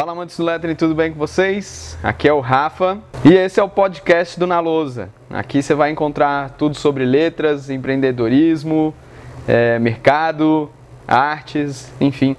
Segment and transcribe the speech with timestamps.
[0.00, 1.98] Fala amantes do lettering, tudo bem com vocês?
[2.02, 5.10] Aqui é o Rafa e esse é o podcast do Na Lousa.
[5.28, 8.94] Aqui você vai encontrar tudo sobre letras, empreendedorismo,
[9.46, 10.70] é, mercado,
[11.06, 12.34] artes, enfim.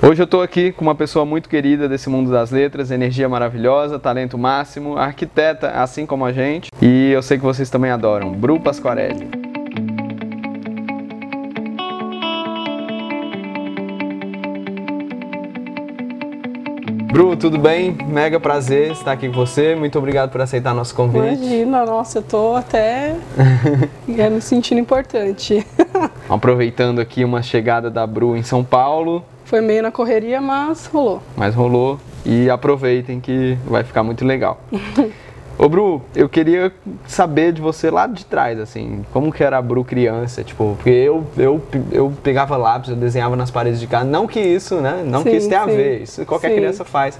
[0.00, 3.98] Hoje eu estou aqui com uma pessoa muito querida desse mundo das letras, energia maravilhosa,
[3.98, 8.60] talento máximo, arquiteta assim como a gente e eu sei que vocês também adoram, Bru
[8.60, 9.51] Pasquarelli.
[17.12, 17.94] Bru, tudo bem?
[18.08, 19.76] Mega prazer estar aqui com você.
[19.76, 21.26] Muito obrigado por aceitar nosso convite.
[21.44, 23.14] Imagina, nossa, eu tô até
[24.08, 25.62] me sentindo importante.
[26.26, 29.22] Aproveitando aqui uma chegada da Bru em São Paulo.
[29.44, 31.22] Foi meio na correria, mas rolou.
[31.36, 34.58] Mas rolou e aproveitem que vai ficar muito legal.
[35.58, 36.72] Ô Bru, eu queria
[37.06, 40.90] saber de você lá de trás, assim, como que era a Bru criança, tipo, porque
[40.90, 45.02] eu, eu, eu pegava lápis, eu desenhava nas paredes de casa, não que isso, né,
[45.06, 45.70] não sim, que isso tenha sim.
[45.70, 46.56] a ver, isso qualquer sim.
[46.56, 47.18] criança faz,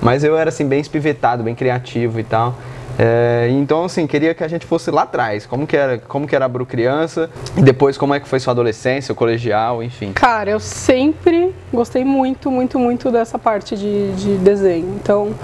[0.00, 2.54] mas eu era, assim, bem espivetado, bem criativo e tal,
[2.98, 6.36] é, então, assim, queria que a gente fosse lá atrás, como que era, como que
[6.36, 10.12] era a Bru criança, e depois como é que foi sua adolescência, o colegial, enfim.
[10.12, 15.34] Cara, eu sempre gostei muito, muito, muito dessa parte de, de desenho, então,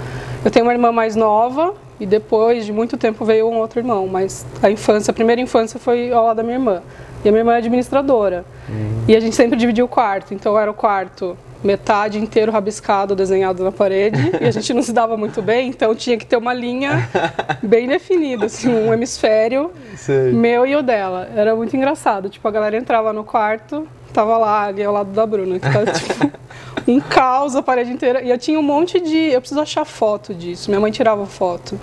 [0.43, 4.07] eu tenho uma irmã mais nova, e depois de muito tempo veio um outro irmão,
[4.07, 6.81] mas a infância, a primeira infância foi ao lado da minha irmã.
[7.23, 8.45] E a minha irmã é administradora.
[8.69, 9.03] Uhum.
[9.07, 10.33] E a gente sempre dividia o quarto.
[10.33, 14.93] Então era o quarto metade inteiro rabiscado, desenhado na parede, e a gente não se
[14.93, 17.09] dava muito bem, então tinha que ter uma linha
[17.61, 20.31] bem definida, assim, um hemisfério Sei.
[20.31, 21.29] meu e o dela.
[21.35, 22.29] Era muito engraçado.
[22.29, 25.85] Tipo, a galera entrava no quarto, tava lá, ali ao lado da Bruna, que tava,
[25.87, 26.31] tipo,
[26.87, 28.21] um caos a parede inteira.
[28.21, 29.15] E eu tinha um monte de.
[29.15, 30.69] Eu preciso achar foto disso.
[30.69, 31.79] Minha mãe tirava foto.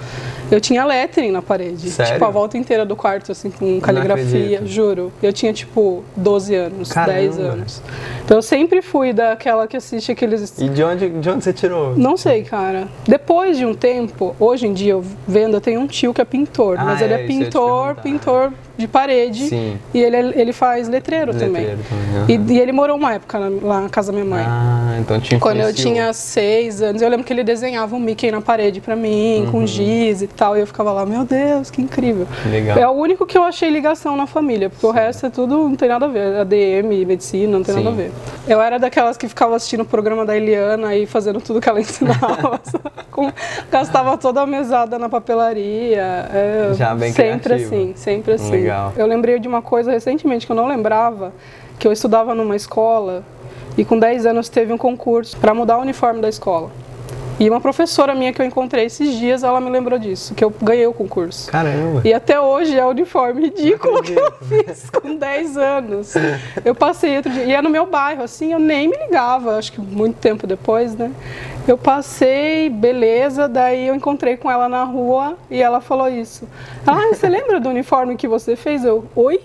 [0.50, 1.90] Eu tinha lettering na parede.
[1.90, 2.14] Sério?
[2.14, 5.12] Tipo, a volta inteira do quarto, assim, com caligrafia, juro.
[5.22, 7.18] Eu tinha, tipo, 12 anos, Caramba.
[7.18, 7.82] 10 anos.
[8.24, 10.58] Então eu sempre fui daquela que assiste aqueles.
[10.58, 11.96] E de onde, de onde você tirou?
[11.96, 12.88] Não sei, cara.
[13.06, 16.24] Depois de um tempo, hoje em dia, eu vendo, eu tenho um tio que é
[16.24, 16.76] pintor.
[16.78, 19.48] Ah, mas ele é, é pintor, pintor de parede.
[19.48, 19.78] Sim.
[19.94, 21.76] E ele, é, ele faz letreiro, letreiro também.
[21.76, 22.50] também uhum.
[22.50, 24.44] e, e, ele morou uma época lá na casa da minha mãe.
[24.46, 28.30] Ah, então tinha Quando eu tinha seis anos, eu lembro que ele desenhava um Mickey
[28.30, 29.52] na parede pra mim, uhum.
[29.52, 30.56] com giz e tal.
[30.56, 32.26] E eu ficava lá, meu Deus, que incrível.
[32.50, 32.78] Legal.
[32.78, 34.92] É o único que eu achei ligação na família, porque Sim.
[34.92, 36.36] o resto é tudo, não tem nada a ver.
[36.40, 37.82] ADM, medicina, não tem Sim.
[37.82, 38.12] nada a ver.
[38.46, 41.80] Eu era daquelas que ficava assistindo o programa da Eliana e fazendo tudo que ela
[41.80, 42.60] ensinava.
[43.16, 43.32] com,
[43.70, 46.28] gastava toda a mesada na papelaria.
[46.32, 47.74] É, Já bem Sempre criativo.
[47.74, 48.50] assim, sempre assim.
[48.50, 48.65] Legal.
[48.96, 51.32] Eu lembrei de uma coisa recentemente que eu não lembrava,
[51.78, 53.24] que eu estudava numa escola
[53.76, 56.70] e com 10 anos teve um concurso para mudar o uniforme da escola.
[57.38, 60.50] E uma professora minha que eu encontrei esses dias, ela me lembrou disso, que eu
[60.62, 61.50] ganhei o concurso.
[61.50, 62.00] Caramba!
[62.02, 66.14] E até hoje é o uniforme ridículo que eu fiz com 10 anos.
[66.64, 69.70] Eu passei outro dia, e é no meu bairro, assim, eu nem me ligava, acho
[69.70, 71.12] que muito tempo depois, né?
[71.66, 76.48] Eu passei, beleza, daí eu encontrei com ela na rua e ela falou isso.
[76.86, 78.84] Ah, você lembra do uniforme que você fez?
[78.84, 79.40] Eu, oi?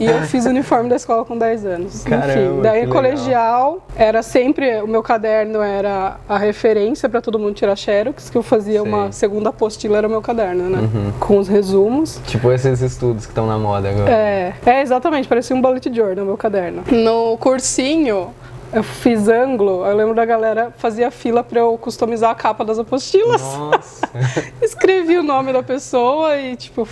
[0.00, 2.02] E eu fiz o uniforme da escola com 10 anos.
[2.02, 7.54] Caramba, Enfim, daí colegial era sempre o meu caderno era a referência para todo mundo
[7.54, 8.88] tirar xerox, que eu fazia Sim.
[8.88, 10.78] uma segunda apostila era o meu caderno, né?
[10.78, 11.12] Uhum.
[11.20, 12.20] Com os resumos.
[12.26, 14.10] Tipo esses estudos que estão na moda agora.
[14.10, 16.82] É, é exatamente, parecia um bullet journal meu caderno.
[16.90, 18.30] No cursinho,
[18.72, 22.78] eu fiz ângulo, eu lembro da galera fazia fila para eu customizar a capa das
[22.78, 23.42] apostilas.
[23.42, 24.08] Nossa.
[24.62, 26.88] Escrevi o nome da pessoa e, tipo,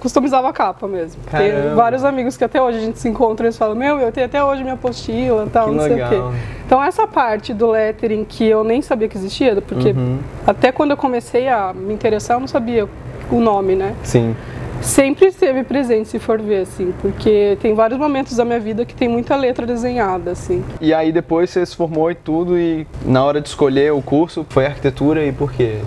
[0.00, 1.22] customizava a capa mesmo.
[1.30, 1.62] Caramba.
[1.62, 4.10] Tem vários amigos que até hoje a gente se encontra e eles falam, meu, eu
[4.10, 6.08] tenho até hoje minha apostila e tal, que não legal.
[6.08, 6.36] sei o quê.
[6.66, 10.18] Então essa parte do lettering que eu nem sabia que existia, porque uhum.
[10.46, 12.88] até quando eu comecei a me interessar, eu não sabia
[13.30, 13.94] o nome, né?
[14.02, 14.34] Sim
[14.80, 18.94] sempre esteve presente, se for ver, assim, porque tem vários momentos da minha vida que
[18.94, 20.64] tem muita letra desenhada, assim.
[20.80, 24.46] E aí depois você se formou e tudo, e na hora de escolher o curso,
[24.48, 25.78] foi arquitetura e por quê?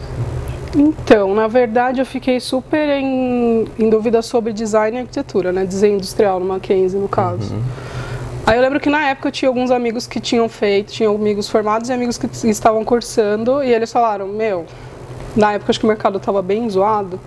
[0.76, 5.66] Então, na verdade, eu fiquei super em, em dúvida sobre design e arquitetura, né?
[5.66, 7.54] Desenho industrial no Mackenzie, no caso.
[7.54, 7.62] Uhum.
[8.46, 11.48] Aí eu lembro que na época eu tinha alguns amigos que tinham feito, tinham amigos
[11.48, 14.66] formados e amigos que estavam cursando, e eles falaram, meu,
[15.36, 17.20] na época acho que o mercado estava bem zoado,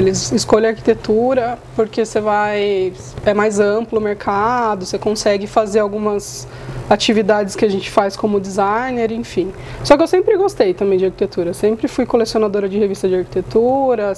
[0.00, 2.92] eles escolhem arquitetura porque você vai
[3.24, 6.46] é mais amplo o mercado, você consegue fazer algumas
[6.88, 9.52] atividades que a gente faz como designer, enfim.
[9.84, 14.14] Só que eu sempre gostei também de arquitetura, sempre fui colecionadora de revista de arquitetura,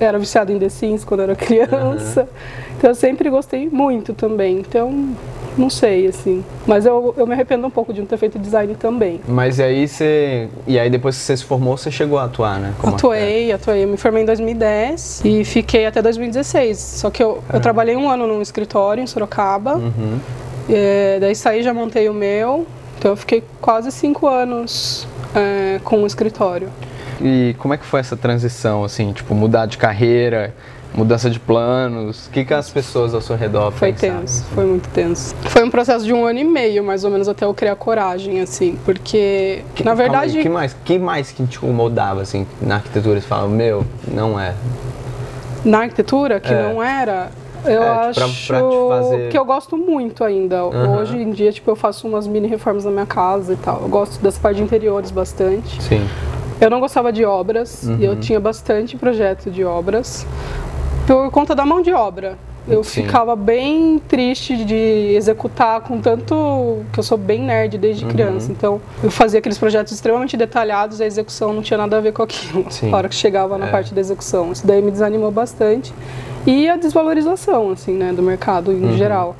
[0.00, 2.22] era viciada em The Sims quando era criança.
[2.22, 2.74] Uhum.
[2.78, 4.58] Então eu sempre gostei muito também.
[4.58, 5.14] Então
[5.56, 6.44] não sei, assim.
[6.66, 9.20] Mas eu, eu me arrependo um pouco de não ter feito design também.
[9.26, 10.48] Mas aí você.
[10.66, 12.74] E aí depois que você se formou, você chegou a atuar, né?
[12.78, 13.84] Como atuei, atuei.
[13.84, 16.78] Eu me formei em 2010 e fiquei até 2016.
[16.78, 19.76] Só que eu, eu trabalhei um ano num escritório em Sorocaba.
[19.76, 20.18] Uhum.
[20.68, 22.66] É, daí saí já montei o meu.
[22.98, 26.68] Então eu fiquei quase cinco anos é, com o escritório.
[27.20, 30.54] E como é que foi essa transição, assim, tipo, mudar de carreira,
[30.94, 32.26] mudança de planos?
[32.26, 34.20] O que, que as pessoas ao seu redor Foi pensaram?
[34.20, 35.34] tenso, foi muito tenso.
[35.42, 38.40] Foi um processo de um ano e meio, mais ou menos, até eu criar coragem,
[38.40, 40.42] assim, porque, Que- na calma aí, verdade...
[40.42, 43.20] que mais, que mais que te incomodava, assim, na arquitetura?
[43.20, 44.54] Você fala, meu, não é.
[45.64, 46.62] Na arquitetura, que É.
[46.62, 47.30] não era,
[47.64, 50.56] eu É, tipo, pra- acho pra fazer- que eu gosto muito ainda.
[50.60, 50.98] Aham.
[51.00, 53.80] Hoje em dia, tipo, eu faço umas mini reformas na minha casa e tal.
[53.82, 55.82] Eu gosto dessa parte de interiores bastante.
[55.82, 56.06] Sim.
[56.60, 57.96] Eu não gostava de obras, Uhum.
[57.98, 60.24] e eu tinha bastante projeto de obras
[61.06, 62.38] por conta da mão de obra.
[62.66, 63.02] Eu Sim.
[63.02, 64.74] ficava bem triste de
[65.14, 68.10] executar com tanto que eu sou bem nerd desde Uhum.
[68.10, 68.50] criança.
[68.50, 72.22] Então, eu fazia aqueles projetos extremamente detalhados, a execução não tinha nada a ver com
[72.22, 72.64] aquilo.
[72.72, 72.88] Sim.
[72.88, 73.70] Na hora que chegava na É.
[73.70, 74.50] parte da execução.
[74.50, 75.92] Isso daí me desanimou bastante.
[76.46, 78.96] E a desvalorização, assim, né, do mercado em Uhum.
[78.96, 79.36] geral.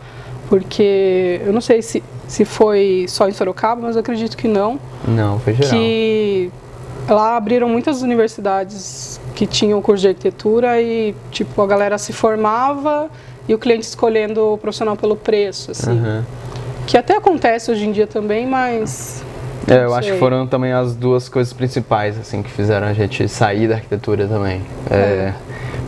[0.50, 4.78] Porque eu não sei se, se foi só em Sorocaba, mas eu acredito que não
[5.08, 5.70] Não, foi geral.
[5.70, 6.50] que
[7.08, 13.08] lá abriram muitas universidades que tinham curso de arquitetura e tipo a galera se formava
[13.48, 15.90] e o cliente escolhendo o profissional pelo preço, assim.
[15.90, 16.24] Aham.
[16.86, 19.24] Que até acontece hoje em dia também, mas
[19.66, 20.18] É, eu Não acho que sei.
[20.18, 24.60] foram também as duas coisas principais, assim, que fizeram a gente sair da arquitetura também.
[24.90, 25.32] É.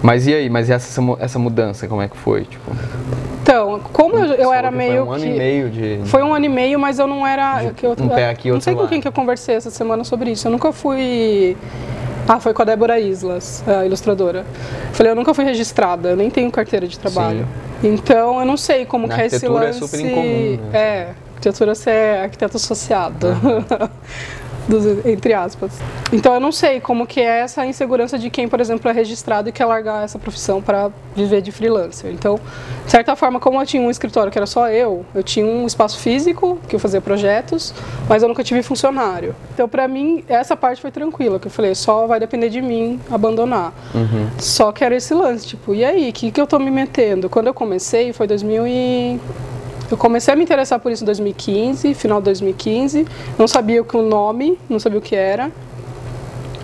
[0.03, 0.49] Mas e aí?
[0.49, 2.45] Mas e essa, essa mudança, como é que foi?
[2.45, 2.71] Tipo,
[3.43, 6.01] então, como eu, eu era meio Foi um ano que e meio de...
[6.05, 7.63] Foi um ano e meio, mas eu não era.
[7.71, 8.89] De eu, um pé aqui, não sei com lá.
[8.89, 10.49] quem que eu conversei essa semana sobre isso.
[10.49, 11.57] Eu nunca fui.
[12.29, 14.45] Ah, foi com a Débora Islas, a ilustradora.
[14.93, 17.47] Falei, eu nunca fui registrada, eu nem tenho carteira de trabalho.
[17.83, 19.79] Então, eu não sei como Na que é esse arquitetura é lance.
[19.79, 20.79] super incomum, né?
[20.79, 23.29] É, arquitetura você é arquiteto associado.
[24.69, 25.73] Dos- entre aspas.
[26.13, 29.49] Então eu não sei como que é essa insegurança de quem, por exemplo, é registrado
[29.49, 32.11] e quer largar essa profissão para viver de freelancer.
[32.13, 32.39] Então,
[32.85, 35.67] de certa forma, como eu tinha um escritório que era só eu, eu tinha um
[35.67, 37.73] espaço físico que eu fazia projetos,
[38.09, 39.35] mas eu nunca tive funcionário.
[39.55, 42.99] Então, para mim, essa parte foi tranquila, que eu falei, só vai depender de mim
[43.11, 43.73] abandonar.
[43.95, 44.29] Uhum.
[44.39, 47.29] Só que era esse lance, tipo, e aí, o que, que eu tô me metendo?
[47.31, 49.21] Quando eu comecei, foi 2000 e...
[49.91, 53.07] Eu comecei a me interessar por isso em 2015, final de 2015.
[53.39, 55.51] Não sabia o que o nome, não sabia o que era.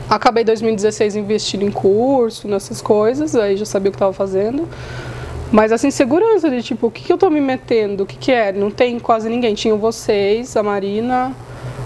[0.09, 4.69] Acabei em 2016 investindo em curso, nessas coisas, aí já sabia o que estava fazendo.
[5.53, 8.05] Mas essa insegurança de tipo, o que, que eu tô me metendo?
[8.05, 8.53] O que, que é?
[8.53, 9.55] Não tem quase ninguém.
[9.55, 11.35] Tinham vocês, a Marina,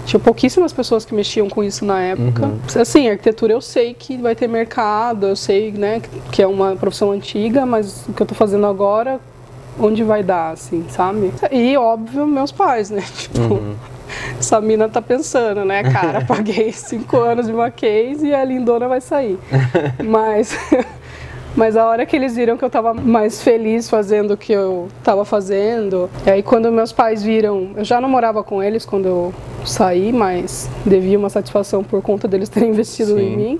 [0.05, 2.49] tinha pouquíssimas pessoas que mexiam com isso na época.
[2.79, 6.01] Assim, arquitetura eu sei que vai ter mercado, eu sei, né,
[6.31, 9.19] que é uma profissão antiga, mas o que eu tô fazendo agora,
[9.79, 11.31] onde vai dar, assim, sabe?
[11.51, 13.03] E óbvio, meus pais, né?
[13.17, 13.61] Tipo,
[14.39, 16.23] essa mina tá pensando, né, cara?
[16.25, 19.37] Paguei cinco anos de uma case e a lindona vai sair.
[20.03, 20.57] Mas.
[21.55, 24.87] Mas a hora que eles viram que eu tava mais feliz fazendo o que eu
[25.03, 29.07] tava fazendo, e aí quando meus pais viram, eu já não morava com eles quando
[29.07, 29.33] eu
[29.65, 33.21] saí, mas devia uma satisfação por conta deles terem investido Sim.
[33.21, 33.59] em mim.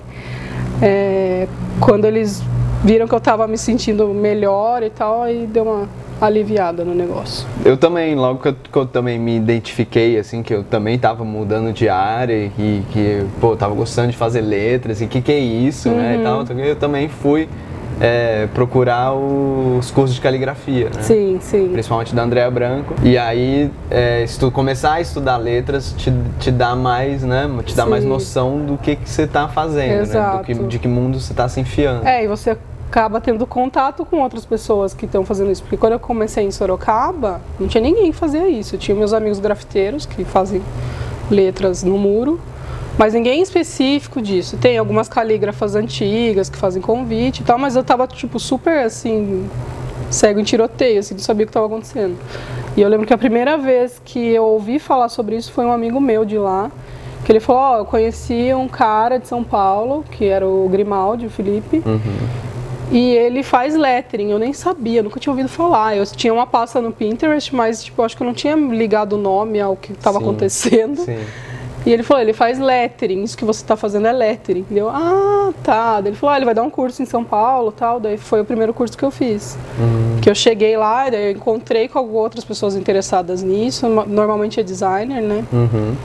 [0.79, 1.47] É,
[1.79, 2.43] quando eles
[2.83, 7.47] viram que eu tava me sentindo melhor e tal, aí deu uma aliviada no negócio.
[7.63, 11.23] Eu também, logo que eu, que eu também me identifiquei, assim, que eu também tava
[11.23, 15.31] mudando de área e que, pô, eu tava gostando de fazer letras e que que
[15.31, 16.21] é isso, né, Uhum.
[16.21, 17.47] e tal, eu também fui
[17.99, 21.01] é, procurar os cursos de caligrafia, né?
[21.01, 21.69] Sim, sim.
[21.71, 22.93] Principalmente da Andrea Branco.
[23.03, 27.49] E aí, é, começar a estudar letras, te, te dá mais, né?
[27.65, 28.09] Te dá mais Sim.
[28.09, 29.97] noção do que, que você tá fazendo, né?
[29.97, 30.43] Do Exato.
[30.43, 32.05] que, de que mundo você tá se enfiando.
[32.05, 32.57] É, e você
[32.89, 35.61] acaba tendo contato com outras pessoas que estão fazendo isso.
[35.61, 38.75] Porque quando eu comecei em Sorocaba, não tinha ninguém que fazia isso.
[38.75, 40.61] Eu tinha meus amigos grafiteiros que fazem
[41.29, 42.39] letras no muro,
[42.97, 44.57] mas ninguém específico disso.
[44.57, 49.49] Tem algumas calígrafas antigas que fazem convite e tal, mas eu tava, tipo, super assim,
[50.09, 52.17] cego em tiroteio, assim, não sabia o que estava acontecendo.
[52.75, 55.71] E eu lembro que a primeira vez que eu ouvi falar sobre isso foi um
[55.71, 56.71] amigo meu de lá,
[57.25, 61.25] que ele falou, ó, eu conheci um cara de São Paulo, que era o Grimaldi,
[61.25, 62.47] o Felipe, Uhum.
[62.91, 65.95] E ele faz lettering, eu nem sabia, nunca tinha ouvido falar.
[65.97, 69.17] Eu tinha uma pasta no Pinterest, mas tipo, acho que eu não tinha ligado o
[69.17, 71.01] nome ao que estava acontecendo.
[71.01, 71.17] Sim.
[71.85, 74.65] E ele falou, ele faz lettering, isso que você está fazendo é lettering.
[74.69, 76.01] E eu, ah, tá.
[76.01, 77.97] Daí ele falou, ah, ele vai dar um curso em São Paulo tal.
[77.99, 79.57] Daí foi o primeiro curso que eu fiz.
[79.79, 80.19] Uhum.
[80.21, 84.63] Que eu cheguei lá, daí eu encontrei com outras pessoas interessadas nisso, no- normalmente é
[84.63, 85.45] designer, né?
[85.53, 85.95] Uhum.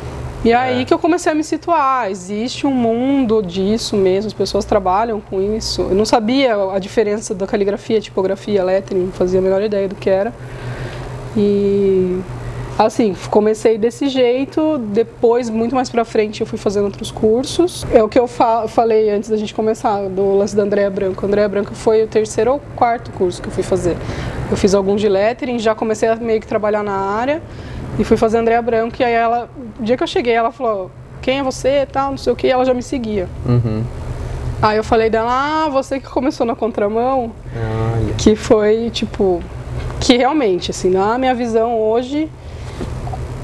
[0.45, 0.85] E aí É.
[0.85, 5.41] que eu comecei a me situar, existe um mundo disso mesmo, as pessoas trabalham com
[5.41, 5.83] isso.
[5.83, 9.95] Eu não sabia a diferença da caligrafia, tipografia, lettering, não fazia a menor ideia do
[9.95, 10.33] que era.
[11.37, 12.19] E
[12.77, 17.87] assim, comecei desse jeito, depois, muito mais pra frente, eu fui fazendo outros cursos.
[17.93, 21.25] É o que eu fa- falei antes da gente começar, do lance da Andréa Branco.
[21.25, 23.97] Andréa Branco foi o terceiro ou quarto curso que eu fui fazer.
[24.51, 27.41] Eu fiz alguns de lettering, já comecei a meio que trabalhar na área
[27.99, 28.97] e fui fazer Andréa Branco.
[29.01, 32.19] E aí ela, o dia que eu cheguei, ela falou: quem é você, tal, não
[32.19, 33.29] sei o que, ela já me seguia.
[33.47, 33.83] Uhum.
[34.61, 38.15] Aí eu falei dela, ah, você que começou na contramão, Olha.
[38.15, 39.43] que foi, tipo,
[39.99, 42.31] que realmente, assim, na minha visão hoje,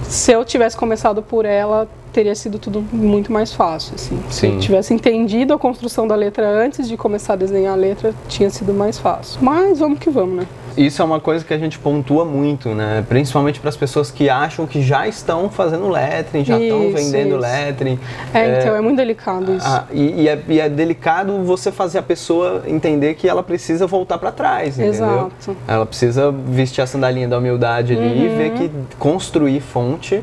[0.04, 4.18] se eu tivesse começado por ela, teria sido tudo muito mais fácil, assim.
[4.30, 4.54] Se Sim.
[4.54, 8.48] eu tivesse entendido a construção da letra antes de começar a desenhar a letra, tinha
[8.48, 9.40] sido mais fácil.
[9.42, 10.46] Mas vamos que vamos, né?
[10.78, 13.04] Isso é uma coisa que a gente pontua muito, né?
[13.08, 17.38] Principalmente para as pessoas que acham que já estão fazendo lettering, já estão vendendo isso.
[17.38, 17.99] lettering.
[18.32, 19.66] É, então é muito delicado isso.
[19.66, 23.88] Ah, e, e é, e é delicado você fazer a pessoa entender que ela precisa
[23.88, 24.92] voltar para trás, entendeu?
[24.94, 25.56] Exato.
[25.66, 28.25] Ela precisa vestir a sandalinha da humildade ali Uhum.
[28.25, 30.23] e ver que construir fonte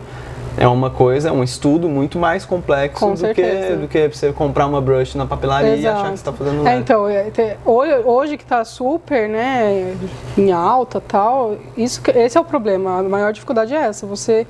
[0.58, 4.32] é uma coisa, é um estudo muito mais complexo Com do que, do que você
[4.32, 7.28] comprar uma brush na papelaria e achar que você está fazendo É, então, é,
[7.66, 9.96] hoje, que tá super, né,
[10.38, 13.00] em alta tal, isso, esse é o problema.
[13.00, 14.06] A maior dificuldade é essa.
[14.08, 14.48] Você,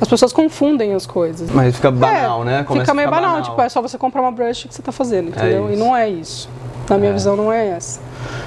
[0.00, 1.50] as pessoas confundem as coisas.
[1.50, 2.64] Mas fica banal, É, né?
[2.64, 4.92] Começa fica meio ficar banal, tipo, é só você comprar uma brush que você tá
[4.92, 5.68] fazendo, entendeu?
[5.70, 5.84] e isso.
[5.84, 6.48] não é isso.
[6.88, 7.12] Na minha É.
[7.12, 8.00] visão, não é essa.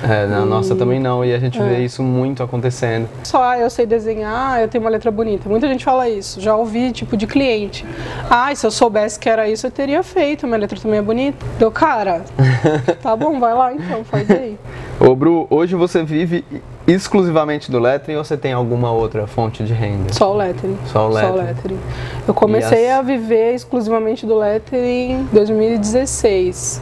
[0.03, 1.79] É, na nossa também não, e a gente vê É.
[1.81, 3.07] isso muito acontecendo.
[3.24, 5.48] Só ah, eu sei desenhar, eu tenho uma letra bonita.
[5.48, 6.41] Muita gente fala isso.
[6.41, 7.86] Já ouvi, tipo, de cliente.
[8.29, 10.45] Ah, se eu soubesse que era isso, eu teria feito.
[10.48, 11.45] Minha letra também é bonita.
[11.60, 12.21] Deu, cara,
[13.01, 14.57] tá bom, vai lá então, faz aí.
[15.00, 16.43] Ô, Bru, hoje você vive
[16.88, 20.12] exclusivamente do lettering ou você tem alguma outra fonte de renda?
[20.13, 20.77] Só o lettering.
[20.88, 21.38] Só o lettering.
[21.45, 21.79] lettering.
[22.27, 26.81] Eu comecei E as- a viver exclusivamente do lettering em 2016.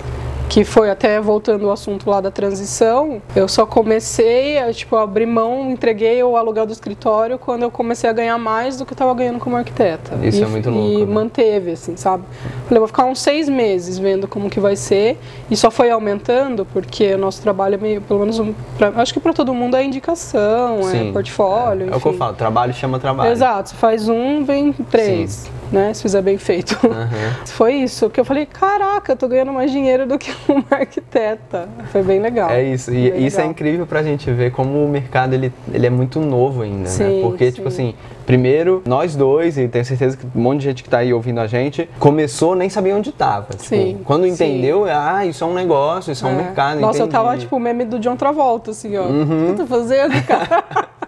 [0.50, 3.22] Que foi até voltando ao assunto lá da transição.
[3.36, 8.10] Eu só comecei a, tipo, abrir mão, entreguei o aluguel do escritório quando eu comecei
[8.10, 10.18] a ganhar mais do que eu estava ganhando como arquiteta.
[10.25, 11.13] Isso e, é muito louco, E né?
[11.13, 12.24] manteve, assim, sabe?
[12.65, 15.20] Falei, vou ficar uns seis meses vendo como que vai ser.
[15.51, 19.13] E só foi aumentando, porque o nosso trabalho é meio, pelo menos, um, pra- acho
[19.13, 22.34] que para todo mundo é indicação, Sim, é portfólio, É, é o que eu falo,
[22.34, 23.32] trabalho chama trabalho.
[23.32, 25.94] Exato, você faz um, vem três, né?
[25.94, 26.78] Se fizer bem feito.
[26.86, 27.36] Aham.
[27.48, 31.68] Foi isso, que eu falei, caraca, eu tô ganhando mais dinheiro do que uma arquiteta.
[31.92, 32.50] Foi bem legal.
[32.50, 33.52] É isso, e isso é legal.
[33.52, 36.86] incrível pra gente ver como o mercado ele, ele é muito novo ainda, né?
[36.88, 37.52] Sim, Porque, sim.
[37.52, 37.94] tipo assim,
[38.26, 41.40] primeiro, nós dois, e tenho certeza que um monte de gente que tá aí ouvindo
[41.40, 43.48] a gente, começou, nem sabia onde tava.
[43.52, 44.30] Tipo, Sim, quando sim.
[44.32, 46.44] entendeu, ah, isso é um negócio, isso é, um É.
[46.44, 47.24] mercado, Nossa, eu entendi.
[47.24, 49.04] tava tipo o meme do John Travolta, assim, ó.
[49.04, 49.24] Uhum.
[49.24, 50.64] O que eu tô fazendo, cara?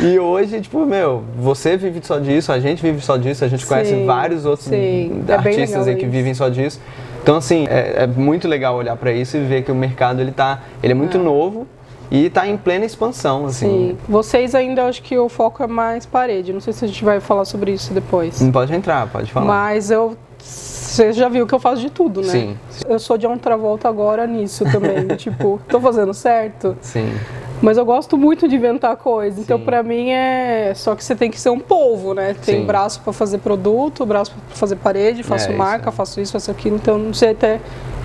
[0.00, 3.66] E hoje, tipo, meu, você vive só disso, a gente vive só disso, a gente
[3.66, 5.24] conhece Sim, vários outros sim.
[5.28, 6.10] É artistas aí que isso.
[6.10, 6.80] vivem só disso.
[7.22, 10.32] Então, assim, é, é muito legal olhar pra isso e ver que o mercado, ele
[10.32, 11.66] tá, ele é muito novo
[12.10, 13.66] e tá em plena expansão, assim.
[13.66, 13.98] Sim.
[14.08, 16.52] Vocês ainda, acho que o foco é mais parede.
[16.52, 18.40] Não sei se a gente vai falar sobre isso depois.
[18.40, 19.46] Não pode entrar, pode falar.
[19.46, 20.16] Mas eu.
[20.38, 22.28] Você já viu que eu faço de tudo, né?
[22.28, 22.56] Sim.
[22.86, 25.06] Eu sou de um Travolta agora nisso também.
[25.16, 26.76] tipo, tô fazendo certo?
[26.82, 27.14] Sim.
[27.62, 29.38] Mas eu gosto muito de inventar coisas.
[29.38, 29.64] Então, Sim.
[29.64, 30.72] pra mim, é.
[30.74, 32.34] Só que você tem que ser um polvo, né?
[32.44, 32.66] Tem Sim.
[32.66, 35.92] braço pra fazer produto, braço pra fazer parede, faço É, isso marca, é.
[35.92, 36.74] faço isso, faço aquilo.
[36.76, 37.60] Então, não sei até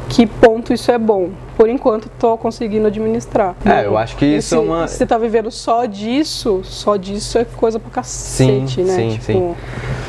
[0.09, 1.31] que ponto isso é bom.
[1.57, 3.55] Por enquanto, tô conseguindo administrar.
[3.65, 7.39] É, eu acho que isso é uma- Se você tá vivendo só disso, só disso
[7.39, 8.93] é coisa pra cacete, né?
[8.95, 9.55] sim, tipo, sim.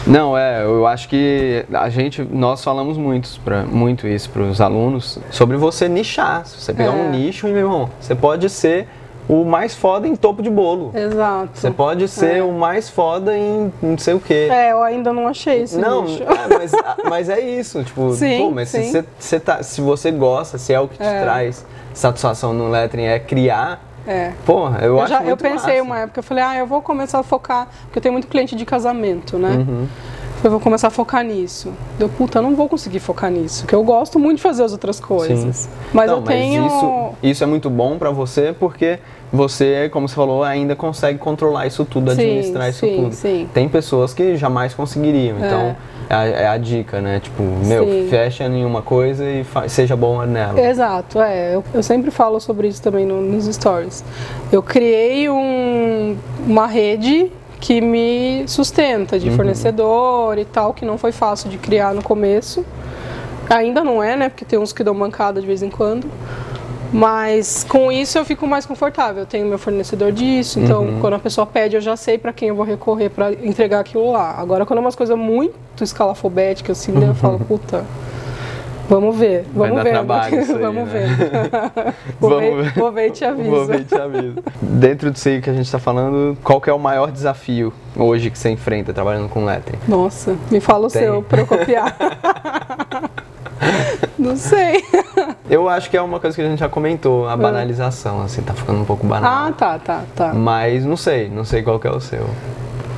[0.06, 4.60] Não, é, eu acho que a gente, nós falamos muito, pra, muito isso para os
[4.60, 6.44] alunos, sobre você nichar.
[6.46, 6.94] Se você pegar É.
[6.94, 8.86] um nicho, meu irmão, você pode ser
[9.28, 10.90] o mais foda em topo de bolo.
[10.94, 11.50] Exato.
[11.54, 12.42] Você pode ser É.
[12.42, 14.48] o mais foda em não sei o quê.
[14.50, 16.72] É, eu ainda não achei esse Não, é, mas,
[17.08, 18.90] mas é isso, tipo, Sim, pô, mas se sim.
[18.90, 21.22] você, você tá, se você gosta, se é o que te É.
[21.22, 24.32] traz satisfação no lettering, é criar, É.
[24.46, 25.82] porra, eu, Eu, acho já, eu pensei massa.
[25.82, 28.56] uma época, eu falei, ah, eu vou começar a focar, porque eu tenho muito cliente
[28.56, 29.50] de casamento, né?
[29.50, 29.86] Uhum.
[30.42, 31.72] Eu vou começar a focar nisso.
[31.98, 34.70] Deu, puta, eu não vou conseguir focar nisso, porque eu gosto muito de fazer as
[34.72, 35.68] outras coisas.
[35.92, 36.64] Mas Não, eu tenho.
[36.66, 39.00] isso, isso é muito bom pra você porque
[39.32, 43.14] você, como você falou, ainda consegue controlar isso tudo, Sim, administrar isso sim, tudo.
[43.14, 43.48] sim.
[43.52, 45.76] Tem pessoas que jamais conseguiriam, então
[46.08, 47.18] é a, é a dica, né?
[47.20, 48.06] Tipo, meu, Sim.
[48.08, 50.58] fecha em uma coisa e seja bom nela.
[50.60, 51.56] Exato, é.
[51.56, 54.04] Eu, eu sempre falo sobre isso também no- nos stories.
[54.52, 56.16] Eu criei um-
[56.46, 59.22] uma rede que me sustenta Uhum.
[59.22, 62.64] de fornecedor e tal, que não foi fácil de criar no começo.
[63.50, 64.28] Ainda não é, né?
[64.28, 66.06] Porque tem uns que dão mancada de vez em quando.
[66.92, 69.22] Mas com isso eu fico mais confortável.
[69.22, 71.00] Eu tenho meu fornecedor disso, então Uhum.
[71.00, 74.10] quando a pessoa pede, eu já sei para quem eu vou recorrer para entregar aquilo
[74.10, 74.34] lá.
[74.38, 77.84] Agora, quando é umas coisas muito escalafobéticas, assim, né, eu falo, puta.
[78.88, 79.90] Vamos ver, Vai vamos dar ver.
[79.90, 81.06] trabalho isso aí, vamos né?
[81.08, 81.94] ver.
[82.18, 83.50] vou, Vamos ver, vou ver e te aviso.
[83.50, 84.34] Vou ver e te aviso.
[84.62, 88.30] Dentro disso aí que a gente tá falando, qual que é o maior desafio hoje
[88.30, 89.78] que você enfrenta trabalhando com lettering?
[89.86, 91.02] Nossa, me fala o Tem.
[91.02, 91.94] seu pra eu copiar.
[94.18, 94.84] Não sei.
[95.48, 98.52] Eu acho que é uma coisa que a gente já comentou, a banalização, assim, tá
[98.54, 99.48] ficando um pouco banal.
[99.48, 100.34] Ah, tá, tá, tá.
[100.34, 102.26] Mas não sei, não sei qual que é o seu.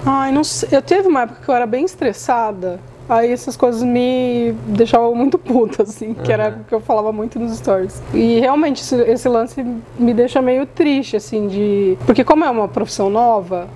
[0.05, 0.69] Ai, não sei.
[0.73, 2.79] Eu teve uma época que eu era bem estressada.
[3.11, 7.41] Aí essas coisas me deixavam muito puta, assim, que era o que eu falava muito
[7.41, 8.01] nos stories.
[8.15, 9.67] E realmente esse, esse lance
[9.99, 11.99] me deixa meio triste, assim, de.
[12.07, 13.69] Porque como é uma profissão nova,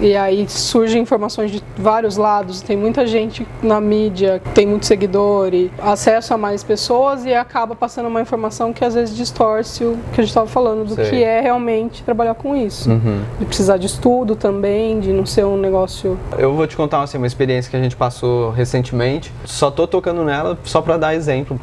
[0.00, 5.52] e aí surgem informações de vários lados, tem muita gente na mídia, tem muito seguidor
[5.52, 9.98] e acesso a mais pessoas e acaba passando uma informação que às vezes distorce o
[10.12, 11.10] que a gente estava falando do Sei.
[11.10, 12.90] que é realmente trabalhar com isso.
[12.90, 13.22] Uhum.
[13.38, 16.18] De precisar de estudo também, de não ser um negócio.
[16.38, 19.32] Eu vou te contar assim, uma experiência que a gente passou recentemente.
[19.44, 21.58] Só tô tocando nela só pra dar exemplo.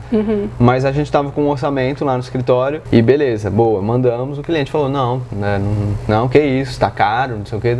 [0.60, 4.38] Mas a gente tava com um orçamento lá no escritório e beleza, boa, mandamos.
[4.38, 7.76] O cliente falou: não, né, não, não, que isso, tá caro, não sei o que.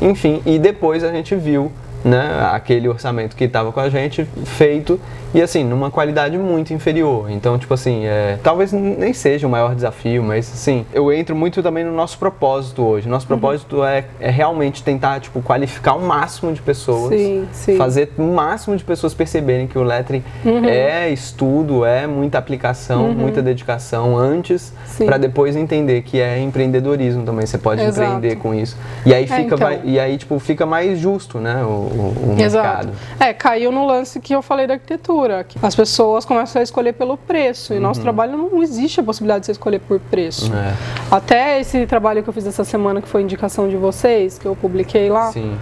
[0.00, 1.70] Enfim, e depois a gente viu
[2.04, 5.00] né, aquele orçamento que estava com a gente feito
[5.34, 7.30] e assim, numa qualidade muito inferior.
[7.30, 11.62] Então, tipo assim, é, talvez nem seja o maior desafio, mas assim, eu entro muito
[11.62, 13.06] também no nosso propósito hoje.
[13.08, 17.76] Nosso propósito é, é realmente tentar, tipo, qualificar o máximo de pessoas, Sim, sim.
[17.76, 20.24] fazer o máximo de pessoas perceberem que o lettering
[20.64, 24.72] é estudo, é muita aplicação, muita dedicação antes,
[25.04, 27.44] para depois entender que é empreendedorismo também.
[27.44, 28.08] Você pode Exato.
[28.12, 28.76] empreender com isso.
[29.04, 29.80] E aí É, fica, então.
[29.84, 32.92] e aí tipo fica mais justo, né, o, o, o mercado.
[33.18, 35.44] É, caiu no lance que eu falei da arquitetura.
[35.44, 37.74] que As pessoas começam a escolher pelo preço.
[37.74, 40.52] E nosso trabalho não existe a possibilidade de você escolher por preço.
[40.54, 40.74] É,
[41.10, 44.56] Até esse trabalho que eu fiz essa semana, que foi indicação de vocês, que eu
[44.56, 45.56] publiquei lá, sim.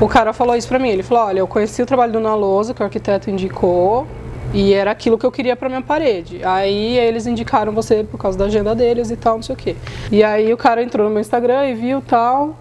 [0.00, 0.88] o cara falou isso pra mim.
[0.88, 4.06] Ele falou: olha, eu conheci o trabalho do Naloso, que o arquiteto indicou.
[4.52, 6.40] E era aquilo que eu queria pra minha parede.
[6.44, 9.74] Aí eles indicaram você por causa da agenda deles e tal, não sei o quê.
[10.12, 12.56] E aí o cara entrou no meu Instagram e viu tal.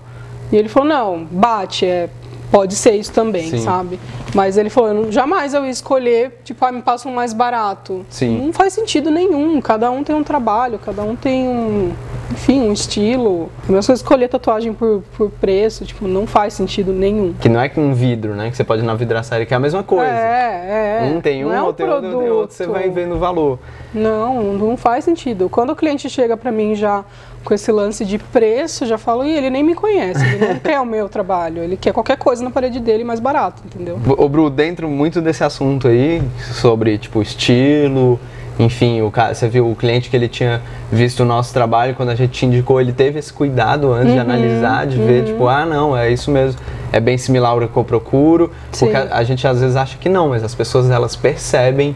[0.52, 2.10] E ele falou: não, bate, é,
[2.54, 3.58] pode ser isso também, Sim.
[3.58, 4.00] sabe?
[4.36, 7.34] Mas ele falou: eu não- jamais eu ia escolher, tipo, ah, me passa um mais
[7.34, 8.06] barato.
[8.12, 8.46] Sim.
[8.46, 9.60] Não faz sentido nenhum.
[9.60, 11.92] Cada um tem um trabalho, cada um tem um.
[12.32, 13.50] Enfim, um estilo.
[13.68, 17.34] A mesma coisa escolher tatuagem por, por preço, tipo, não faz sentido nenhum.
[17.34, 19.58] Que não é com um vidro, né, que você pode ir na vidraçaria, que é
[19.58, 20.12] a mesma coisa.
[20.12, 21.12] É, é.
[21.12, 23.60] Um tem um, não é outro tem outro, tem outro, você vai vendo o valor.
[23.94, 25.50] Não, não faz sentido.
[25.50, 27.04] Quando o cliente chega pra mim já
[27.44, 30.80] com esse lance de preço, já falo, Ih, ele nem me conhece, ele não quer
[30.80, 34.00] o meu trabalho, ele quer qualquer coisa na parede dele mais barato, entendeu?
[34.18, 36.22] Ô, Bru, dentro muito desse assunto aí,
[36.54, 38.20] sobre, tipo, estilo,
[38.60, 42.10] enfim, o cara, você viu o cliente que ele tinha visto o nosso trabalho, quando
[42.10, 45.48] a gente te indicou, ele teve esse cuidado antes Uhum, de analisar, de ver, tipo,
[45.48, 46.60] ah, não, é isso mesmo,
[46.92, 48.96] é bem similar ao que eu procuro, porque Sim.
[48.96, 51.96] a, a gente às vezes acha que não, mas as pessoas, elas percebem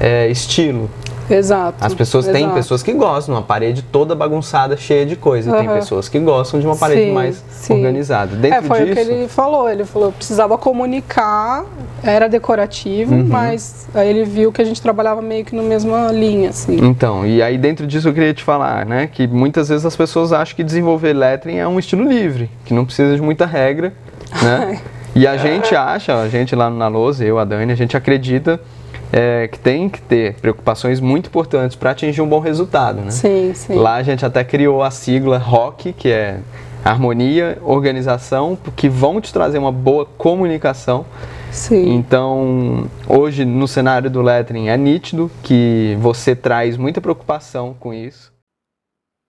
[0.00, 0.88] é, estilo.
[1.30, 1.76] Exato.
[1.84, 2.54] As pessoas têm exato.
[2.54, 5.52] pessoas que gostam de uma parede toda bagunçada, cheia de coisa.
[5.52, 5.74] Tem Aham.
[5.76, 7.74] pessoas que gostam de uma parede Sim, mais sim.
[7.74, 8.34] organizada.
[8.36, 9.68] Dentro É, foi disso, o que ele falou.
[9.68, 11.64] Ele falou, precisava comunicar,
[12.02, 13.26] era decorativo, Uhum.
[13.28, 16.76] mas aí ele viu que a gente trabalhava meio que na mesma linha, assim.
[16.82, 20.32] Então, e aí dentro disso eu queria te falar, né, que muitas vezes as pessoas
[20.32, 23.92] acham que desenvolver lettering é um estilo livre, que não precisa de muita regra,
[24.42, 24.80] né?
[25.14, 28.60] e a gente acha, a gente lá na Lousa, eu, a Dani, a gente acredita
[29.12, 33.10] é, que tem que ter preocupações muito importantes para atingir um bom resultado, né?
[33.10, 33.74] Sim, sim.
[33.74, 36.40] Lá a gente até criou a sigla ROC, que é
[36.84, 41.04] harmonia, organização, que vão te trazer uma boa comunicação.
[41.50, 41.94] sim.
[41.94, 48.32] Então, hoje no cenário do lettering é nítido que você traz muita preocupação com isso.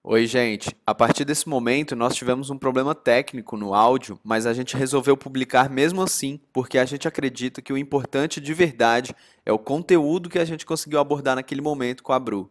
[0.01, 0.73] Oi, gente.
[0.87, 5.17] A partir desse momento, nós tivemos um problema técnico no áudio, mas a gente resolveu
[5.17, 9.13] publicar mesmo assim, porque a gente acredita que o importante de verdade
[9.45, 12.49] é o conteúdo que a gente conseguiu abordar naquele momento com a Bru.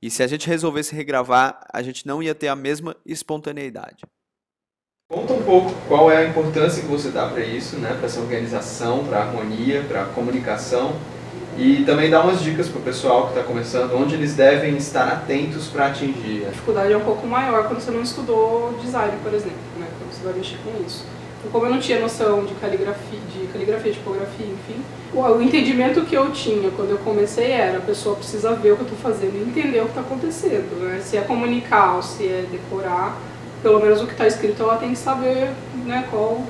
[0.00, 4.02] E se a gente resolvesse regravar, a gente não ia ter a mesma espontaneidade.
[5.10, 7.94] Conta um pouco qual é a importância que você dá para isso, né?
[7.94, 10.98] Para essa organização, para a harmonia, para a comunicação.
[11.58, 15.08] E também dá umas dicas para o pessoal que está começando, onde eles devem estar
[15.08, 16.44] atentos para atingir.
[16.46, 19.86] A dificuldade é um pouco maior quando você não estudou design, por exemplo, né?
[19.98, 21.04] Quando você vai mexer com isso.
[21.38, 24.82] Então, como eu não tinha noção de caligrafia, de caligrafia, tipografia, enfim,
[25.14, 28.82] o entendimento que eu tinha quando eu comecei era a pessoa precisa ver o que
[28.82, 31.00] eu estou fazendo e entender o que está acontecendo, né?
[31.02, 33.16] Se é comunicar ou se é decorar,
[33.62, 35.50] pelo menos o que está escrito ela tem que saber,
[35.86, 36.42] né, qual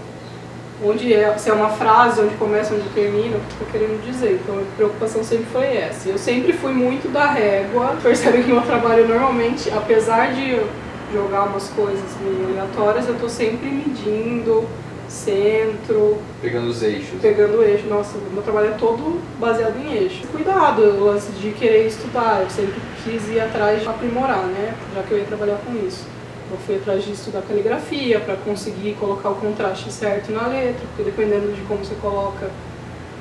[0.85, 4.41] onde é, se é uma frase, onde começa, onde termina, o que está querendo dizer.
[4.43, 6.09] Então a preocupação sempre foi essa.
[6.09, 7.97] Eu sempre fui muito da régua.
[8.03, 10.69] Percebe que meu trabalho normalmente, apesar de eu
[11.13, 14.67] jogar umas coisas meio aleatórias, eu estou sempre medindo
[15.09, 17.21] centro, Pegando os eixos.
[17.21, 17.87] pegando eixo.
[17.87, 20.27] Nossa, meu trabalho é todo baseado em eixo.
[20.29, 22.41] Cuidado, o lance de querer estudar.
[22.43, 24.75] Eu sempre quis ir atrás de aprimorar, né?
[24.95, 26.05] Já que eu ia trabalhar com isso.
[26.51, 31.03] Eu fui atrás de estudar caligrafia para conseguir colocar o contraste certo na letra, porque
[31.03, 32.51] dependendo de como você coloca,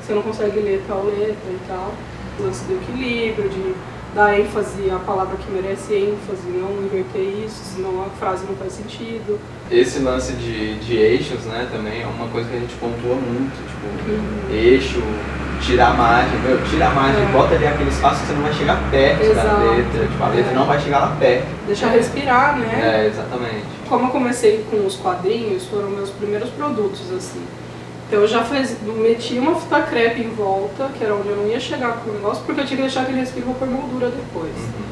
[0.01, 1.91] você não consegue ler tal letra e tal.
[2.39, 3.73] O lance do equilíbrio, de
[4.13, 8.73] dar ênfase à palavra que merece ênfase, não inverter isso, senão a frase não faz
[8.73, 9.39] sentido.
[9.69, 13.55] Esse lance de, de eixos, né, também é uma coisa que a gente pontua muito,
[13.67, 14.55] tipo, uhum.
[14.55, 15.01] eixo,
[15.61, 17.31] tirar a margem, meu, tira a margem, é.
[17.31, 19.47] bota ali aquele espaço que você não vai chegar perto Exato.
[19.47, 20.55] da letra, tipo, a letra é.
[20.55, 21.45] não vai chegar lá perto.
[21.67, 22.81] Deixar respirar, né?
[22.81, 23.65] É, exatamente.
[23.89, 27.43] Como eu comecei com os quadrinhos, foram meus primeiros produtos, assim.
[28.07, 31.47] Então eu já faz, meti uma fita crepe em volta, que era onde eu não
[31.47, 34.53] ia chegar com o negócio, porque eu tinha que deixar aquele respiro para moldura depois.
[34.55, 34.85] Uhum.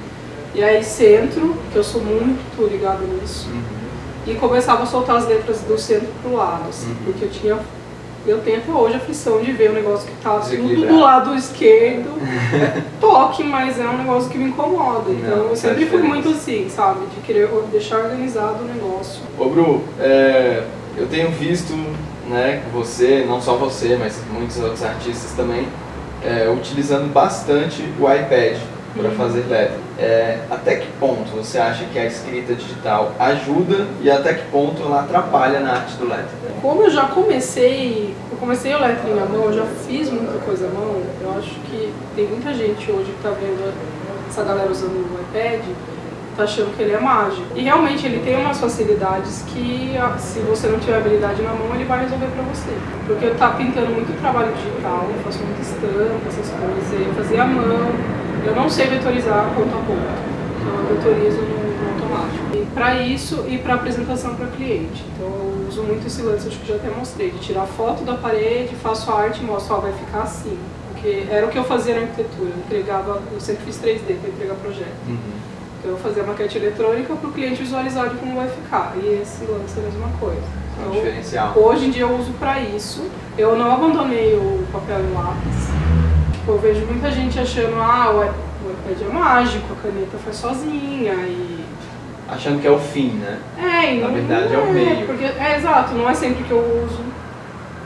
[0.55, 3.61] E aí centro, que eu sou muito ligado nisso, uhum.
[4.25, 6.97] e começava a soltar as letras do centro pro lado, assim, uhum.
[7.05, 7.59] porque eu tinha
[8.25, 11.35] eu tenho até hoje a aflição de ver o negócio que tá tudo do lado
[11.35, 12.09] esquerdo.
[12.99, 15.11] toque, mas é um negócio que me incomoda.
[15.11, 17.05] Então Não, eu sempre fui muito assim, sabe?
[17.07, 19.21] De querer deixar organizado o negócio.
[19.37, 20.63] Ô Bru, é,
[20.97, 21.73] eu tenho visto
[22.29, 25.67] né, você, não só você, mas muitos outros artistas também,
[26.23, 28.57] é, utilizando bastante o iPad
[28.95, 29.77] para fazer letra.
[29.97, 34.81] É, até que ponto você acha que a escrita digital ajuda e até que ponto
[34.81, 36.29] ela atrapalha na arte do letra?
[36.61, 40.67] Como eu já comecei, eu comecei o lettering à mão, eu já fiz muita coisa
[40.67, 43.73] à mão, eu acho que tem muita gente hoje que está vendo
[44.29, 45.61] essa galera usando o iPad
[46.35, 47.45] tá achando que ele é mágico.
[47.55, 51.85] E realmente ele tem umas facilidades que se você não tiver habilidade na mão, ele
[51.85, 52.71] vai resolver para você.
[53.05, 57.43] Porque eu tá pintando muito trabalho digital, eu faço muita estampa, essas coisas, eu fazia
[57.43, 58.22] à mão.
[58.45, 60.33] Eu não sei vetorizar ponto a ponto.
[60.59, 62.55] Então eu vetorizo no, automático.
[62.55, 65.03] E para isso e para apresentação para cliente.
[65.13, 68.15] Então eu uso muito esse lance, acho que já até mostrei, de tirar foto da
[68.15, 70.57] parede, faço a arte e mostro, ó, vai ficar assim.
[70.91, 74.29] Porque era o que eu fazia na arquitetura, eu entregava, eu sempre fiz 3D para
[74.29, 74.93] entregar projeto.
[75.07, 75.17] Uhum.
[75.79, 78.93] Então, eu fazia a maquete eletrônica para o cliente visualizar de como vai ficar.
[78.95, 80.39] E esse lance é a mesma coisa.
[80.39, 81.53] É então, diferencial.
[81.57, 83.03] Hoje em dia eu uso para isso.
[83.37, 85.72] Eu não abandonei o papel e lápis.
[86.43, 91.13] Tipo, eu vejo muita gente achando, ah, o iPad é mágico, a caneta faz sozinha
[91.13, 91.63] e...
[92.27, 93.39] Achando que é o fim, né?
[93.57, 95.05] É, e Na verdade é, é o meio.
[95.05, 96.99] Porque, é exato, não é sempre que eu uso.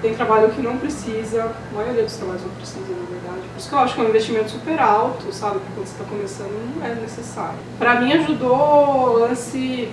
[0.01, 3.47] Tem trabalho que não precisa, a maioria dos trabalhos não precisa, na verdade.
[3.47, 5.59] Por isso que eu acho que é um investimento super alto, sabe?
[5.59, 7.59] Porque quando você está começando não é necessário.
[7.77, 9.89] Para mim ajudou o lance.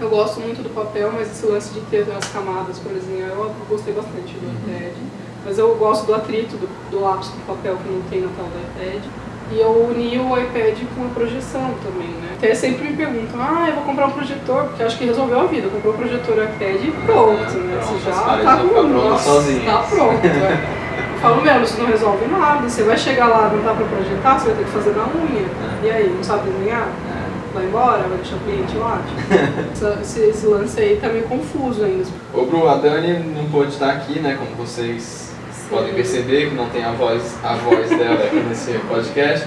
[0.00, 3.54] Eu gosto muito do papel, mas esse lance de ter as camadas, por exemplo, eu
[3.68, 4.76] gostei bastante do uhum.
[4.76, 5.07] iPad.
[5.48, 8.48] Mas eu gosto do atrito do, do lápis com papel que não tem na tela
[8.48, 9.02] do iPad.
[9.50, 12.34] E eu uni o iPad com a projeção também, né?
[12.36, 15.46] Até sempre me perguntam, ah, eu vou comprar um projetor, porque acho que resolveu a
[15.46, 15.70] vida.
[15.70, 17.80] Comprou um projetor iPad e pronto, né?
[17.80, 19.64] Você já tá com nossa, sozinho.
[19.64, 20.76] Tá pronto, né?
[21.14, 22.68] Eu falo mesmo, isso não resolve nada.
[22.68, 25.46] Você vai chegar lá, não dá pra projetar, você vai ter que fazer na unha.
[25.82, 25.86] É.
[25.86, 26.88] E aí, não sabe desenhar?
[26.88, 27.54] É.
[27.54, 29.00] Vai embora, vai deixar o cliente lá.
[29.72, 30.00] Tipo.
[30.02, 32.04] esse, esse, lance aí tá meio confuso ainda.
[32.34, 34.36] Ô, Bru, a Dani não pôde estar aqui, né?
[34.38, 35.27] Como vocês
[35.68, 39.46] podem perceber que não tem a voz, a voz dela aqui nesse podcast,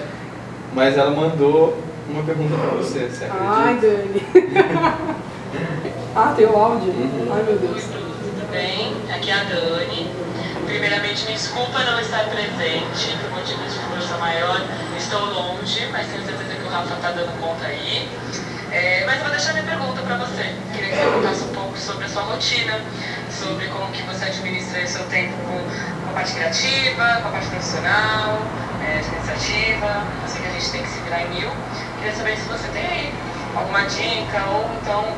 [0.74, 1.78] mas ela mandou
[2.10, 3.50] uma pergunta para você, você acredita?
[3.50, 4.24] Ai, Dani.
[6.16, 6.90] ah, tem o áudio?
[6.90, 7.28] Uhum.
[7.34, 7.84] Ai, meu Deus.
[7.84, 8.94] Tudo bem?
[9.14, 10.12] Aqui é a Dani.
[10.66, 14.62] Primeiramente, me desculpa não estar presente por motivos de força maior.
[14.98, 18.08] Estou longe, mas tenho certeza que o Rafa está dando conta aí.
[18.72, 20.56] É, mas eu vou deixar minha pergunta para você.
[20.74, 22.80] Queria que você contasse um pouco sobre a sua rotina,
[23.41, 28.38] sobre como que você administra seu tempo com a parte criativa, com a parte profissional,
[28.86, 30.06] é, administrativa.
[30.21, 31.49] Eu sei que a gente tem que se virar em mil.
[31.97, 33.13] Queria saber se você tem aí
[33.56, 35.17] alguma dica ou então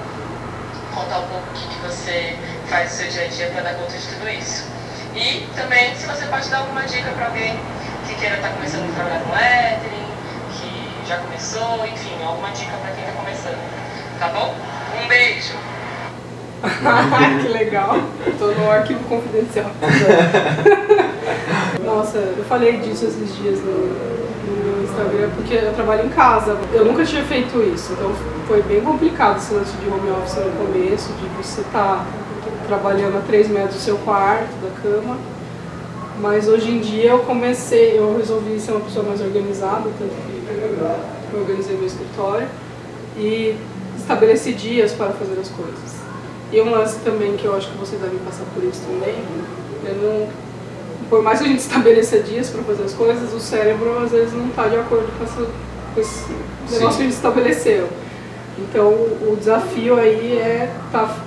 [0.95, 2.37] contar um pouco o que, que você
[2.69, 4.67] faz no seu dia a dia para dar conta de tudo isso.
[5.15, 7.59] E também se você pode dar alguma dica para alguém
[8.07, 10.07] que queira estar tá começando a trabalhar com lettering,
[10.55, 13.59] que já começou, enfim, alguma dica para quem está começando.
[14.17, 14.55] Tá bom?
[15.03, 15.72] Um beijo!
[17.41, 17.97] que legal.
[18.39, 19.69] Tô no arquivo confidencial.
[21.83, 26.57] Nossa, eu falei disso esses dias no, no Instagram, porque eu trabalho em casa.
[26.71, 28.13] Eu nunca tinha feito isso, então
[28.47, 32.05] foi bem complicado esse lance de home office no começo, de você estar tá
[32.67, 35.17] trabalhando a 3 metros do seu quarto, da cama.
[36.19, 40.13] Mas hoje em dia eu comecei, eu resolvi ser uma pessoa mais organizada, tanto que
[41.33, 42.47] eu organizei meu escritório
[43.17, 43.57] e
[43.97, 46.02] estabeleci dias para fazer as coisas.
[46.53, 49.15] E um lance também que eu acho que vocês devem passar por isso também,
[49.85, 50.27] é não,
[51.09, 54.33] por mais que a gente estabeleça dias para fazer as coisas, o cérebro às vezes
[54.33, 55.49] não está de acordo com, essa,
[55.95, 56.79] com esse negócio Sim.
[56.79, 57.89] que a gente estabeleceu.
[58.59, 61.17] Então o desafio aí é estar tá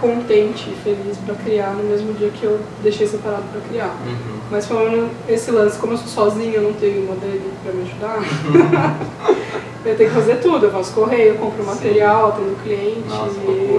[0.00, 3.96] contente e feliz para criar no mesmo dia que eu deixei separado para criar.
[4.06, 4.38] Uhum.
[4.50, 7.82] Mas falando esse lance, como eu sou sozinha, eu não tenho uma dele para me
[7.82, 8.18] ajudar.
[9.88, 13.30] eu tenho que fazer tudo, eu faço correio, eu compro material, atendo cliente, Nossa,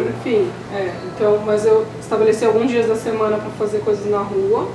[0.09, 0.49] enfim.
[0.73, 4.67] É, então, mas eu estabeleci alguns dias da semana para fazer coisas na rua.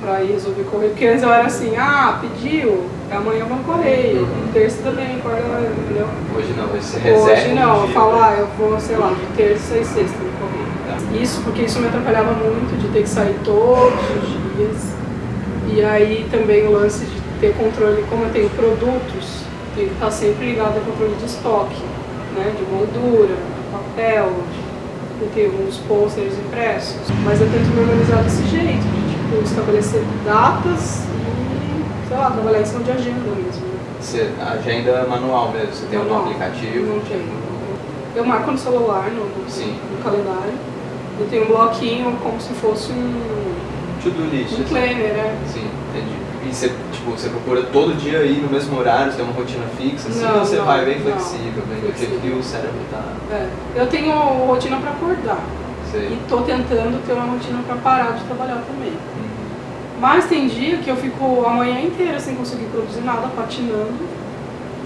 [0.00, 0.90] pra ir resolver correio.
[0.90, 5.42] Porque antes eu era assim, ah, pediu, amanhã eu vou no correio, terça também, quarta,
[5.78, 6.08] entendeu?
[6.36, 9.26] Hoje não, você reserva Hoje não, um eu falo, ah, eu vou, sei lá, de
[9.36, 11.22] terça e sexta no correio.
[11.22, 14.92] Isso porque isso me atrapalhava muito, de ter que sair todos os dias.
[15.72, 19.21] E aí também o lance de ter controle, como eu tenho produtos,
[19.74, 21.82] que estar sempre ligado ao controle de estoque,
[22.36, 22.52] né?
[22.56, 26.96] De moldura, de papel, de, eu tenho uns posters impressos.
[27.24, 32.60] Mas eu tento me organizar desse jeito, de tipo, estabelecer datas e, sei lá, trabalhar
[32.60, 33.66] em cima de agenda mesmo.
[33.66, 33.72] né?
[34.00, 36.22] Você, agenda manual mesmo, você tem Manual.
[36.24, 36.86] aplicativo?
[36.86, 37.42] Não tenho.
[38.14, 40.52] Eu marco no celular, no, no, no calendário.
[41.20, 43.54] Eu tenho um bloquinho como se fosse um,
[44.02, 44.58] To-do list.
[44.58, 45.38] um planner, né?
[45.46, 46.16] Sim, entendi.
[46.50, 49.64] E você, tipo, você procura todo dia ir no mesmo horário, você tem uma rotina
[49.76, 51.04] fixa, assim, Não, você não, vai bem não.
[51.04, 53.02] flexível, bem do jeito que o cérebro tá.
[53.30, 53.48] É.
[53.74, 54.14] Eu tenho
[54.46, 55.40] rotina para acordar.
[55.90, 56.02] Sei.
[56.02, 58.92] E tô tentando ter uma rotina para parar de trabalhar também.
[58.92, 59.32] Uhum.
[60.00, 64.22] Mas tem dia que eu fico a manhã inteira sem conseguir produzir nada, patinando.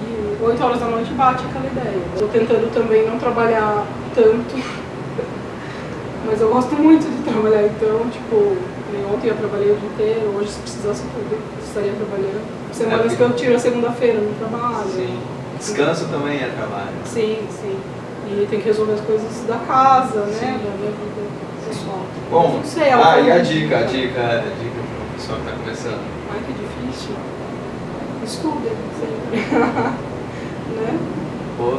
[0.03, 2.03] E 8 horas da noite bate aquela ideia.
[2.19, 4.57] Tô tentando também não trabalhar tanto.
[6.27, 8.57] Mas eu gosto muito de trabalhar, então, tipo,
[8.93, 11.39] nem ontem eu trabalhei o dia inteiro, hoje se precisasse eu
[11.77, 12.41] estaria trabalhando.
[12.73, 14.89] Semanas É, que eu tiro a segunda-feira no trabalho.
[14.89, 15.19] Sim.
[15.59, 16.97] Descanso também é trabalho.
[17.05, 17.77] Sim, sim.
[18.29, 20.47] E tem que resolver as coisas da casa, Sim.
[20.47, 20.61] né?
[20.65, 21.23] Da minha vida
[21.69, 22.01] pessoal.
[22.31, 25.45] Bom, não sei, ela ah, e a dica, a dica, a dica pro pessoal que
[25.47, 26.01] tá começando.
[26.33, 27.15] Ai, que difícil.
[28.25, 29.39] Estudem sempre.
[30.77, 30.99] né?
[31.57, 31.79] Pô,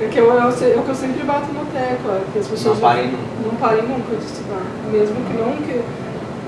[0.00, 2.74] É que eu, eu, é o que eu sempre bato na tecla, que as pessoas
[2.74, 3.48] não parem nunca.
[3.48, 4.62] não parem nunca de estudar.
[4.92, 6.05] Mesmo que não que.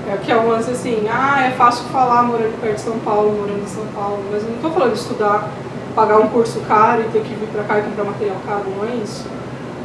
[0.09, 3.31] É que é um lance assim, ah, é fácil falar morando perto de São Paulo,
[3.31, 5.47] morando em São Paulo, mas eu não tô falando de estudar,
[5.95, 8.89] pagar um curso caro e ter que vir pra cá e comprar material caro, não
[8.89, 9.27] é isso.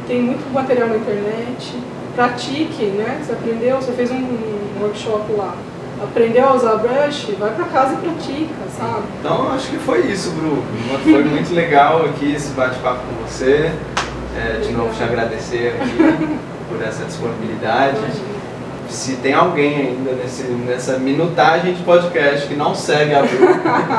[0.07, 1.77] Tem muito material na internet,
[2.15, 3.21] pratique, né?
[3.23, 5.53] Você aprendeu, você fez um, um workshop lá,
[6.01, 9.03] aprendeu a usar brush, vai pra casa e pratica, sabe?
[9.19, 10.63] Então acho que foi isso, Bru.
[11.03, 13.71] Foi muito legal aqui esse bate-papo com você.
[14.35, 17.97] É, de novo te agradecer aqui por essa disponibilidade.
[18.89, 23.47] Se tem alguém ainda nesse, nessa minutagem de podcast que não segue a Bru,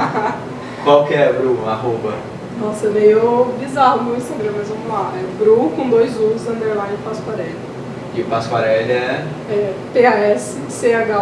[0.85, 1.59] qual que é, Bru?
[1.67, 2.15] Arroba.
[2.61, 5.13] Nossa, é meio bizarro o meu Instagram, mas vamos lá.
[5.15, 7.55] É Bru com dois U's, underline Pasquarelli.
[8.15, 9.27] E o Pasquarelli é.
[9.51, 11.13] É P-A-S-C-H-O-A-R-E-L-L-I.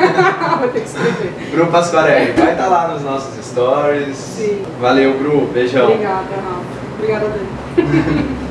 [0.58, 1.32] Vou ter que escrever.
[1.52, 2.32] Bru Pasquarelli.
[2.32, 4.16] Vai estar lá nos nossos stories.
[4.16, 4.62] Sim.
[4.80, 5.46] Valeu, Bru.
[5.52, 5.90] Beijão.
[5.90, 6.62] Obrigada, Rafa.
[6.96, 8.34] Obrigada, Dani.